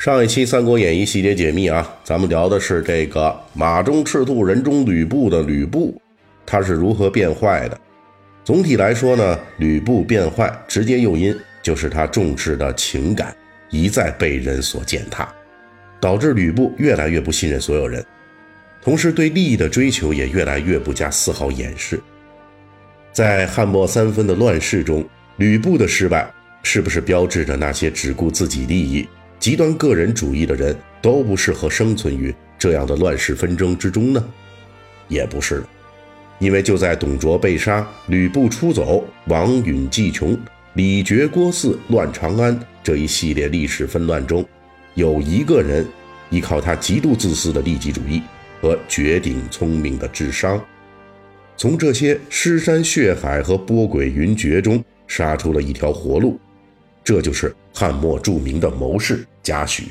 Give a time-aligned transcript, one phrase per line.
[0.00, 6.00] 上一期《三国演义》细节解密啊，咱们聊的是这个马中赤兔，人中吕布的吕布，
[6.46, 7.78] 他是如何变坏的。
[8.42, 13.36] 总体来说呢，吕布变坏直接诱因就是他重视的情感
[13.68, 15.30] 一再被人所践踏，
[16.00, 18.02] 导致吕布越来越不信任所有人，
[18.80, 22.00] 同时对利益的追求也越来越不加丝毫掩饰。
[23.12, 25.06] 在汉末三分的乱世中，
[25.36, 26.26] 吕布的失败
[26.62, 29.06] 是不是标志着那些只顾自己利益？
[29.40, 34.22] 极端个人主义的人都不适合生存于这样的乱世纷争之中呢？
[35.08, 35.64] 也不是，
[36.38, 40.38] 因为就在董卓被杀、吕布出走、王允计穷、
[40.74, 44.44] 李傕郭汜乱长安这一系列历史纷乱中，
[44.94, 45.86] 有一个人
[46.28, 48.22] 依靠他极度自私的利己主义
[48.60, 50.62] 和绝顶聪明的智商，
[51.56, 56.38] 从这些尸山血海和波诡云谲中杀出了一条活路。
[57.02, 59.84] 这就是汉末著名的谋士贾诩。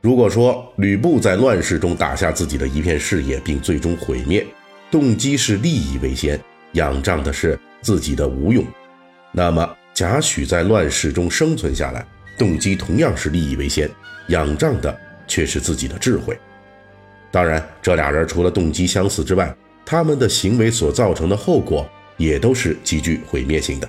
[0.00, 4.46] 如果说吕布在乱世中打下自己的一片事业，并最终毁灭，
[4.90, 6.40] 动机是利益为先，
[6.72, 8.64] 仰仗的是自己的无用，
[9.30, 12.06] 那么贾诩在乱世中生存下来，
[12.38, 13.90] 动机同样是利益为先，
[14.28, 16.38] 仰仗的却是自己的智慧。
[17.30, 23.88] 当然，这俩人除了动机相似之外，他们的行为所造成的后果也都是极具毁灭性的。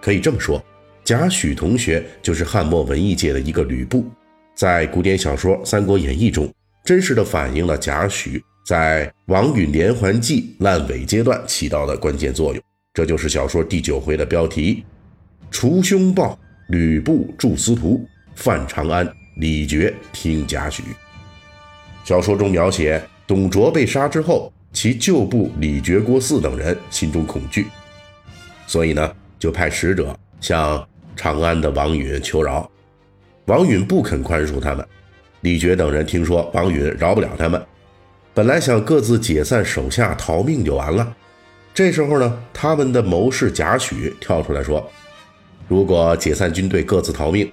[0.00, 0.62] 可以这么说。
[1.04, 4.06] 贾诩同学就是汉末文艺界的一个吕布，
[4.54, 6.48] 在古典小说《三国演义》中，
[6.84, 12.62] 真实的反映了贾诩在王允连环计烂尾阶段起到的关键作用。
[12.94, 14.84] 这就是小说第九回的标题
[15.50, 16.38] ：“除凶暴，
[16.68, 18.06] 吕布助司徒，
[18.36, 19.04] 犯长安，
[19.38, 20.82] 李傕听贾诩。”
[22.04, 27.66] 小说中描写董卓被杀之后，其旧部李傕、郭汜等人心中恐惧，
[28.68, 30.86] 所以呢，就派使者向。
[31.22, 32.68] 长安的王允求饶，
[33.44, 34.84] 王允不肯宽恕他们。
[35.42, 37.64] 李傕等人听说王允饶不了他们，
[38.34, 41.14] 本来想各自解散手下逃命就完了。
[41.72, 44.84] 这时候呢，他们的谋士贾诩跳出来说
[45.68, 47.48] ：“如果解散军队各自逃命，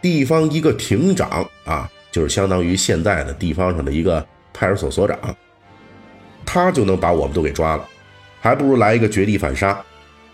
[0.00, 4.24] 地方一个亭长啊，就是相当于现在的地方上的一个
[4.54, 5.18] 派出所所长，
[6.46, 7.84] 他就能把我们都给抓了。
[8.40, 9.84] 还不如来一个绝地反杀，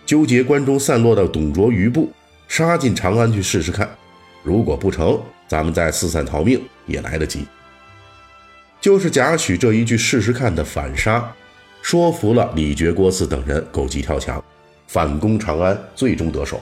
[0.04, 2.12] 纠结关中散落的董卓余部。”
[2.48, 3.88] 杀进长安去试试看，
[4.42, 7.46] 如果不成，咱们再四散逃命也来得及。
[8.80, 11.30] 就是贾诩这一句“试试看”的反杀，
[11.82, 14.42] 说服了李傕、郭汜等人狗急跳墙，
[14.86, 16.60] 反攻长安，最终得手，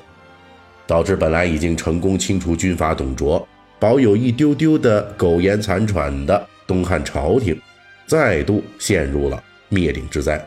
[0.86, 3.46] 导致本来已经成功清除军阀董卓、
[3.78, 7.58] 保有一丢丢的苟延残喘的东汉朝廷，
[8.06, 10.44] 再度陷入了灭顶之灾，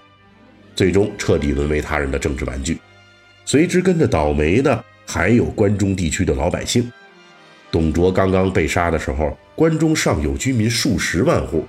[0.76, 2.78] 最终彻底沦为他人的政治玩具。
[3.46, 4.84] 随之跟着倒霉的。
[5.12, 6.88] 还有关中地区的老百姓，
[7.72, 11.66] 董卓刚刚被杀的时候，关中尚有居民数十万户。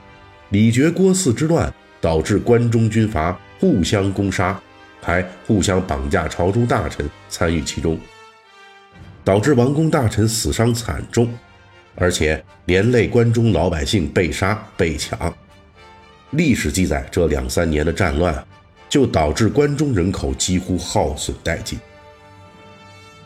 [0.51, 4.61] 李傕郭汜之乱导致关中军阀互相攻杀，
[5.01, 7.99] 还互相绑架朝中大臣参与其中，
[9.25, 11.27] 导致王公大臣死伤惨重，
[11.95, 15.35] 而且连累关中老百姓被杀被抢。
[16.33, 18.47] 历史记载，这两三年的战乱，
[18.91, 21.79] 就导致关中人口几乎耗损殆尽。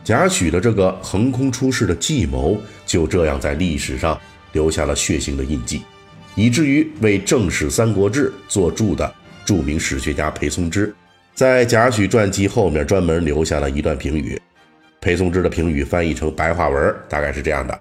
[0.04, 4.20] 贾诩的这个横空出世的计谋，就这样在历史上
[4.53, 5.81] 留下了血腥的印记，
[6.34, 9.10] 以至于为正史《三国志》作注的
[9.47, 10.94] 著名史学家裴松之，
[11.34, 14.38] 在贾诩传记后面专门留下了一段评语。
[15.00, 17.81] 裴松之的评语翻译成白话文，大概是这样的：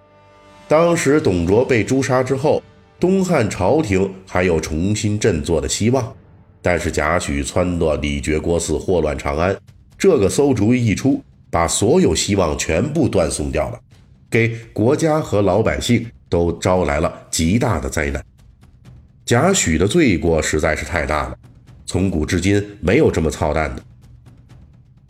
[0.66, 2.64] 当时董卓被诛杀之后，
[3.02, 6.16] 东汉朝廷还有重新振作的希望，
[6.62, 9.54] 但是贾诩撺掇李傕、郭汜祸乱长安，
[9.98, 11.22] 这个馊主意一出。
[11.54, 13.80] 把所有希望全部断送掉了，
[14.28, 18.26] 给国家和老百姓都招来了极大的灾难。
[19.24, 21.38] 贾诩的罪过实在是太大了，
[21.86, 23.84] 从古至今没有这么操蛋的。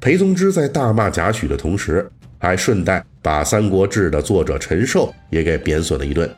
[0.02, 6.30] 裴宗之在大骂贾诩的同时，还顺带把《三国志》的作者陈寿也给贬损了一顿，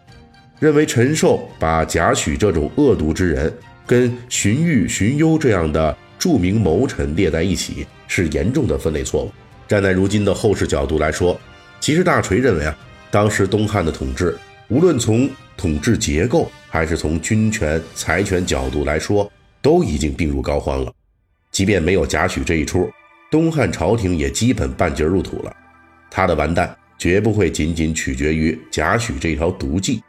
[0.59, 3.51] 认为陈寿把贾诩这种恶毒之人
[3.87, 9.31] 跟荀彧、荀攸这样的著名谋臣列在一起，是严重的分类错误。
[9.67, 11.39] 站在如今的后世角度来说，
[11.79, 12.77] 其实大锤认为啊，
[13.09, 19.31] 当时东汉的统治，无论从统治结构还是从军权、财权角度来说，
[19.61, 20.93] 都已经病入膏肓了。
[21.51, 22.89] 即便没有贾诩这一出，
[23.31, 25.55] 东汉朝廷也基本半截入土了。
[26.11, 30.01] 他的完蛋绝不会仅仅取决于贾诩这条毒计，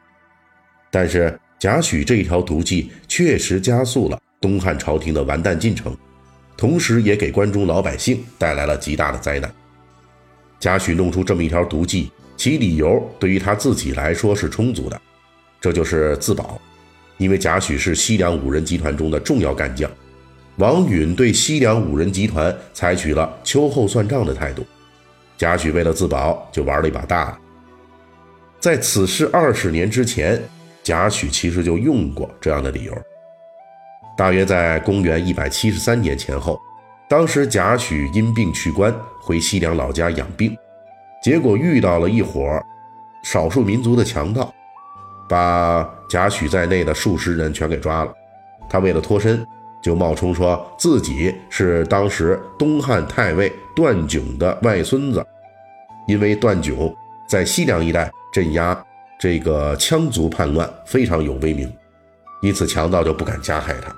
[0.90, 5.96] 但是贾诩这一条毒计确实加速了东汉朝廷的完蛋进程。
[6.56, 9.52] 同时，也给关中老百姓带来了极大的灾难。
[10.58, 15.00] 贾诩弄出这么一条毒计，其理由对于他自己来说是充足的，
[15.60, 16.58] 这就是自保。
[17.18, 19.90] 因为贾诩是西凉五人集团中的重要干将，
[20.56, 24.64] 王允对西凉五人集团采取了秋后算账的态度，
[25.36, 27.38] 贾诩为了自保，就玩了一把大的。
[28.58, 30.42] 在此事二十年之前，
[30.82, 32.92] 贾诩其实就用过这样的理由。
[34.16, 36.58] 大约在公元一百七十三年前后，
[37.06, 40.56] 当时贾诩因病去官，回西凉老家养病，
[41.22, 42.60] 结果遇到了一伙
[43.22, 44.52] 少数民族的强盗，
[45.28, 48.12] 把贾诩在内的数十人全给抓了。
[48.70, 49.46] 他为了脱身，
[49.82, 55.24] 就冒充说自己是当时东汉太尉段炯的外孙子，
[56.08, 56.94] 因为段炯
[57.28, 58.82] 在西凉一带镇压
[59.20, 61.70] 这个羌族叛乱非常有威名，
[62.40, 63.94] 因此强盗就不敢加害他。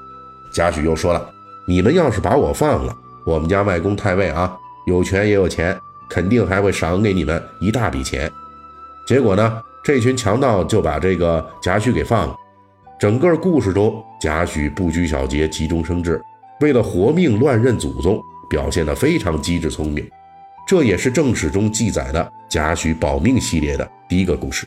[0.52, 1.30] 贾诩又说了
[1.66, 4.56] ：“你们要是把我放了，我们家外公太尉啊，
[4.86, 5.78] 有权也有钱，
[6.08, 8.30] 肯定还会赏给你们一大笔钱。”
[9.06, 12.36] 结果呢，这群强盗就把这个贾诩给放了。
[12.98, 16.20] 整个故事中，贾诩不拘小节，急中生智，
[16.60, 18.20] 为了活命乱认祖宗，
[18.50, 20.08] 表现得非常机智聪明。
[20.66, 24.66] 这也是正史中记载的贾诩保命系列的第一个故事。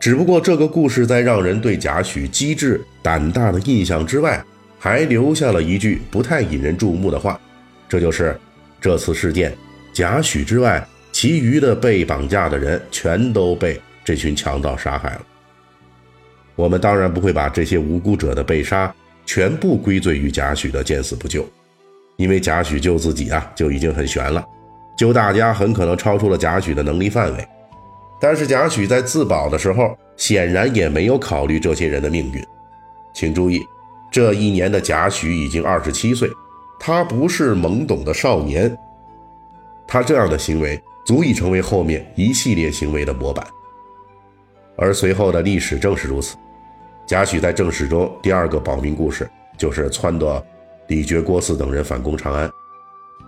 [0.00, 4.42] 只不过这个故事在让人对贾诩机智胆大的印象之外，
[4.78, 7.38] 还留下了一句不太引人注目的话，
[7.86, 8.34] 这就是
[8.80, 9.54] 这次事件，
[9.92, 10.82] 贾诩之外，
[11.12, 15.22] 其余的被绑架的人全都被这群强盗杀害了。
[16.56, 18.92] 我们当然不会把这些无辜者的被杀
[19.26, 21.46] 全部归罪于贾诩的见死不救，
[22.16, 24.42] 因为贾诩救自己啊就已经很悬了，
[24.96, 27.46] 救大家很可能超出了贾诩的能力范围。
[28.20, 32.44] 但是贾诩在自保的时候，显然也没有考虑这些人的命运。
[33.14, 33.64] 请注意，
[34.12, 36.30] 这一年的贾诩已经二十七岁，
[36.78, 38.76] 他不是懵懂的少年。
[39.88, 43.44] 他这样的行为足以成为后面一系列行为的模板。
[44.76, 46.36] 而随后的历史正是如此。
[47.06, 50.40] 贾诩在正史中第二个保命故事，就是撺掇
[50.86, 52.48] 李傕郭汜等人反攻长安。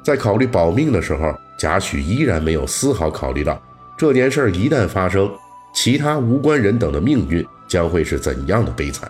[0.04, 3.60] 在考虑保命的时候，贾诩依然没有丝毫考虑到。
[4.02, 5.30] 这件事一旦发生，
[5.72, 9.08] 其他无关人等的命运将会是怎样的悲惨？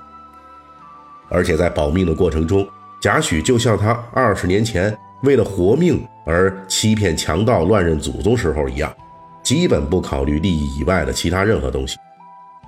[1.31, 2.69] 而且在保命的过程中，
[3.01, 8.95] 贾诩就像他二十年前为了活命而欺骗强盗、乱认祖宗时候一样，
[9.43, 11.97] 基本不考虑利益以外的其他任何东西，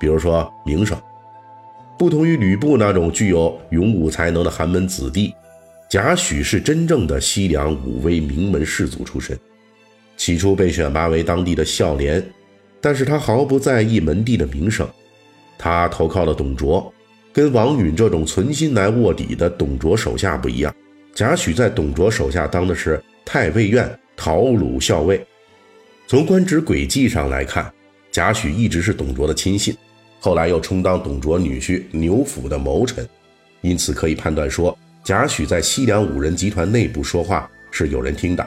[0.01, 0.97] 比如说名声。
[1.99, 5.35] 不同于吕布那种具有勇武才能的寒门子弟，
[5.91, 9.39] 贾诩是真正的西凉武威名门士族出身。
[10.17, 12.25] 起初被选拔为当地的孝廉，
[12.81, 14.89] 但是他毫不在意门第的名声。
[15.59, 16.93] 他投靠了董卓，
[17.33, 20.75] 跟王允这种存心来卧底的董卓手下不一样。
[21.15, 25.25] 贾诩在董卓手下当的是太尉院讨虏校尉。
[26.07, 27.73] 从官职轨迹上来看，
[28.11, 29.75] 贾诩一直是董卓的亲信，
[30.21, 33.09] 后来又充当董卓女婿牛辅的谋臣，
[33.63, 38.47] 因此可以判断说，贾诩在西凉五人集团内部说话是有人听的。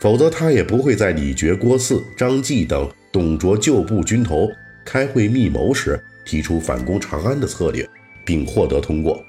[0.00, 4.50] 否则，他也不会在李傕、郭汜、张继等董卓旧部军头
[4.82, 7.86] 开会密谋时提出反攻长安的策略，
[8.24, 9.22] 并获得通过。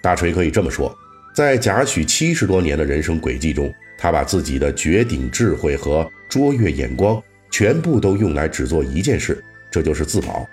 [0.00, 0.92] 大锤可以这么说，
[1.32, 10.44] 在贾诩七十多年的人生轨迹中，他把自己的绝顶智慧和卓越眼光全部都用来只做一件事，这就是自保。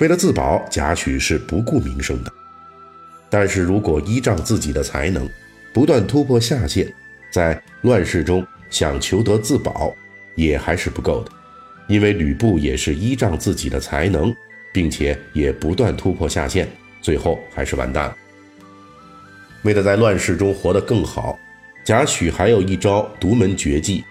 [0.00, 2.30] 为了自保，贾诩是不顾名声的。
[3.30, 5.26] 但是如果依仗自己的才能，
[5.72, 6.92] 不断突破下限。
[7.30, 9.94] 在乱世中想求得自保，
[10.34, 11.30] 也还是不够的，
[11.88, 14.34] 因为吕布也是依仗自己的才能，
[14.72, 16.68] 并且也不断突破下限，
[17.00, 18.16] 最后还是完蛋了。
[19.62, 21.38] 为了在乱世中活得更好，
[21.84, 24.04] 贾诩还有一招独门绝技。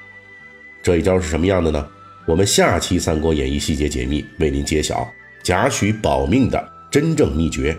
[0.82, 1.88] 这一招是什么样的呢？
[2.26, 5.12] 我们下期《三国演义》细节解密为您揭晓
[5.42, 7.76] 贾诩保命的真正秘诀。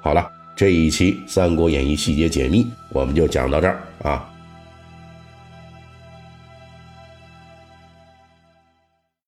[0.00, 4.31] 好了，这一期《三国演义》细节解密我们就讲到这儿啊。